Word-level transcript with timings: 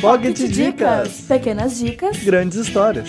Pocket 0.00 0.32
Dicas. 0.32 1.22
Pequenas 1.22 1.76
dicas. 1.76 2.22
Grandes 2.22 2.56
histórias. 2.56 3.08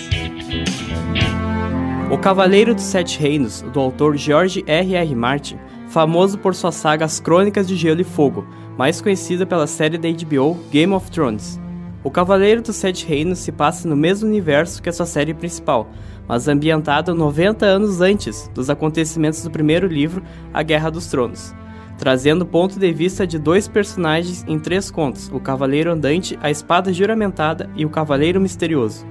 O 2.11 2.17
Cavaleiro 2.17 2.73
dos 2.73 2.83
Sete 2.83 3.19
Reinos, 3.19 3.61
do 3.61 3.79
autor 3.79 4.17
George 4.17 4.63
R. 4.65 4.95
R. 4.95 5.15
Martin, 5.15 5.59
famoso 5.89 6.39
por 6.39 6.55
sua 6.55 6.71
saga 6.71 7.05
As 7.05 7.19
Crônicas 7.19 7.67
de 7.67 7.75
Gelo 7.75 8.01
e 8.01 8.03
Fogo, 8.03 8.43
mais 8.75 9.01
conhecida 9.01 9.45
pela 9.45 9.67
série 9.67 9.99
da 9.99 10.09
HBO 10.09 10.55
Game 10.71 10.91
of 10.91 11.11
Thrones. 11.11 11.59
O 12.03 12.09
Cavaleiro 12.09 12.63
dos 12.63 12.77
Sete 12.77 13.05
Reinos 13.05 13.37
se 13.37 13.51
passa 13.51 13.87
no 13.87 13.95
mesmo 13.95 14.27
universo 14.27 14.81
que 14.81 14.89
a 14.89 14.93
sua 14.93 15.05
série 15.05 15.35
principal, 15.35 15.87
mas 16.27 16.47
ambientado 16.47 17.13
90 17.13 17.67
anos 17.67 18.01
antes 18.01 18.49
dos 18.55 18.67
acontecimentos 18.67 19.43
do 19.43 19.51
primeiro 19.51 19.85
livro, 19.85 20.23
A 20.51 20.63
Guerra 20.63 20.89
dos 20.89 21.05
Tronos, 21.05 21.53
trazendo 21.99 22.43
o 22.43 22.47
ponto 22.47 22.79
de 22.79 22.91
vista 22.93 23.27
de 23.27 23.37
dois 23.37 23.67
personagens 23.67 24.43
em 24.47 24.57
três 24.57 24.89
contos: 24.89 25.29
o 25.31 25.39
Cavaleiro 25.39 25.91
Andante, 25.91 26.39
a 26.41 26.49
Espada 26.49 26.91
Juramentada 26.91 27.69
e 27.75 27.85
o 27.85 27.89
Cavaleiro 27.89 28.41
Misterioso. 28.41 29.05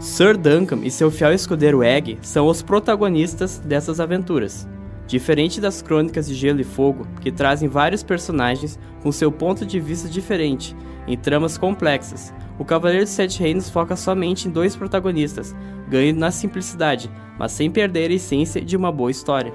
Sir 0.00 0.36
Duncan 0.36 0.80
e 0.82 0.90
seu 0.90 1.10
fiel 1.10 1.32
escudeiro 1.32 1.82
Egg 1.82 2.18
são 2.22 2.48
os 2.48 2.62
protagonistas 2.62 3.58
dessas 3.58 4.00
aventuras. 4.00 4.66
Diferente 5.06 5.60
das 5.60 5.80
crônicas 5.80 6.26
de 6.26 6.34
Gelo 6.34 6.60
e 6.60 6.64
Fogo, 6.64 7.06
que 7.20 7.30
trazem 7.30 7.68
vários 7.68 8.02
personagens 8.02 8.78
com 9.02 9.12
seu 9.12 9.30
ponto 9.30 9.64
de 9.64 9.78
vista 9.78 10.08
diferente, 10.08 10.74
em 11.06 11.16
tramas 11.16 11.56
complexas, 11.56 12.34
o 12.58 12.64
Cavaleiro 12.64 13.04
dos 13.04 13.12
Sete 13.12 13.38
Reinos 13.38 13.70
foca 13.70 13.94
somente 13.94 14.48
em 14.48 14.50
dois 14.50 14.74
protagonistas, 14.74 15.54
ganhando 15.88 16.18
na 16.18 16.30
simplicidade, 16.30 17.10
mas 17.38 17.52
sem 17.52 17.70
perder 17.70 18.10
a 18.10 18.14
essência 18.14 18.60
de 18.60 18.76
uma 18.76 18.90
boa 18.90 19.10
história. 19.10 19.52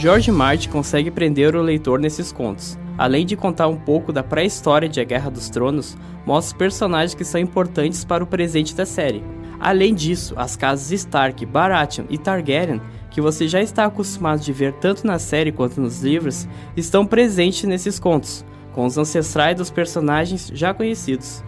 George 0.00 0.32
Martin 0.32 0.70
consegue 0.70 1.10
prender 1.10 1.54
o 1.54 1.60
leitor 1.60 2.00
nesses 2.00 2.32
contos. 2.32 2.78
Além 2.96 3.26
de 3.26 3.36
contar 3.36 3.68
um 3.68 3.76
pouco 3.76 4.12
da 4.12 4.22
pré-história 4.22 4.88
de 4.88 4.98
A 4.98 5.04
Guerra 5.04 5.30
dos 5.30 5.50
Tronos, 5.50 5.96
mostra 6.24 6.56
personagens 6.56 7.14
que 7.14 7.24
são 7.24 7.38
importantes 7.38 8.02
para 8.02 8.24
o 8.24 8.26
presente 8.26 8.74
da 8.74 8.86
série, 8.86 9.22
Além 9.60 9.94
disso, 9.94 10.32
as 10.38 10.56
casas 10.56 10.90
Stark, 10.90 11.44
Baratheon 11.44 12.06
e 12.08 12.16
Targaryen, 12.16 12.80
que 13.10 13.20
você 13.20 13.46
já 13.46 13.60
está 13.60 13.84
acostumado 13.84 14.40
de 14.40 14.54
ver 14.54 14.72
tanto 14.72 15.06
na 15.06 15.18
série 15.18 15.52
quanto 15.52 15.82
nos 15.82 16.00
livros, 16.00 16.48
estão 16.74 17.04
presentes 17.04 17.64
nesses 17.64 17.98
contos, 17.98 18.42
com 18.72 18.86
os 18.86 18.96
ancestrais 18.96 19.54
dos 19.54 19.70
personagens 19.70 20.50
já 20.54 20.72
conhecidos. 20.72 21.44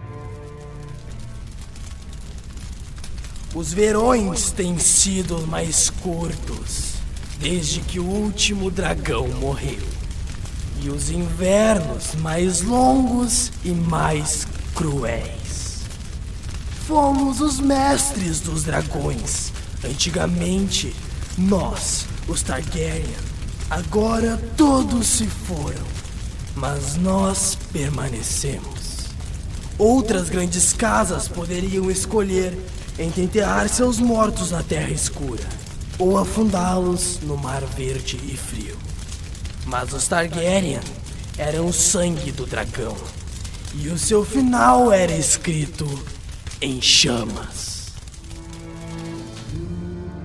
Os 3.55 3.73
verões 3.73 4.51
têm 4.51 4.77
sido 4.77 5.47
mais 5.47 5.89
curtos 5.89 6.92
desde 7.43 7.81
que 7.81 7.99
o 7.99 8.05
último 8.05 8.71
dragão 8.71 9.27
morreu. 9.27 9.85
E 10.81 10.89
os 10.89 11.09
invernos 11.09 12.15
mais 12.15 12.61
longos 12.61 13.51
e 13.65 13.71
mais 13.71 14.47
cruéis. 14.73 15.81
Fomos 16.87 17.41
os 17.41 17.59
mestres 17.59 18.39
dos 18.39 18.63
dragões. 18.63 19.51
Antigamente, 19.83 20.95
nós, 21.37 22.05
os 22.29 22.41
Targaryen. 22.41 23.03
Agora 23.69 24.41
todos 24.55 25.05
se 25.05 25.27
foram, 25.27 25.85
mas 26.55 26.95
nós 26.95 27.57
permanecemos. 27.73 29.09
Outras 29.77 30.29
grandes 30.29 30.71
casas 30.71 31.27
poderiam 31.27 31.91
escolher 31.91 32.57
enterrar 32.97 33.67
seus 33.67 33.99
mortos 33.99 34.51
na 34.51 34.63
terra 34.63 34.91
escura 34.91 35.62
ou 35.99 36.17
afundá-los 36.17 37.19
no 37.21 37.37
mar 37.37 37.61
verde 37.61 38.19
e 38.23 38.35
frio. 38.35 38.77
Mas 39.65 39.93
os 39.93 40.07
Targaryen 40.07 40.79
eram 41.37 41.67
o 41.67 41.73
sangue 41.73 42.31
do 42.31 42.45
dragão, 42.45 42.95
e 43.75 43.87
o 43.89 43.97
seu 43.97 44.23
final 44.23 44.91
era 44.91 45.13
escrito 45.13 45.87
em 46.61 46.81
chamas. 46.81 47.93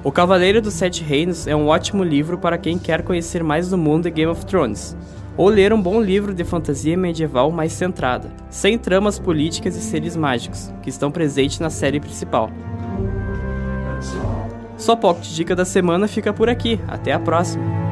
O 0.04 0.12
Cavaleiro 0.12 0.62
dos 0.62 0.74
Sete 0.74 1.02
Reinos 1.02 1.46
é 1.46 1.54
um 1.54 1.66
ótimo 1.66 2.04
livro 2.04 2.38
para 2.38 2.56
quem 2.56 2.78
quer 2.78 3.02
conhecer 3.02 3.42
mais 3.42 3.68
do 3.68 3.76
mundo 3.76 4.04
de 4.04 4.10
Game 4.10 4.30
of 4.30 4.46
Thrones, 4.46 4.96
ou 5.36 5.48
ler 5.48 5.72
um 5.72 5.80
bom 5.80 6.00
livro 6.00 6.34
de 6.34 6.44
fantasia 6.44 6.96
medieval 6.96 7.50
mais 7.50 7.72
centrada, 7.72 8.30
sem 8.50 8.78
tramas 8.78 9.18
políticas 9.18 9.76
e 9.76 9.80
seres 9.80 10.16
mágicos, 10.16 10.72
que 10.82 10.90
estão 10.90 11.10
presentes 11.10 11.58
na 11.58 11.70
série 11.70 12.00
principal. 12.00 12.50
Sua 14.78 14.96
Pocket 14.96 15.28
Dica 15.34 15.56
da 15.56 15.64
semana 15.64 16.06
fica 16.06 16.32
por 16.32 16.48
aqui, 16.48 16.80
até 16.86 17.12
a 17.12 17.18
próxima! 17.18 17.87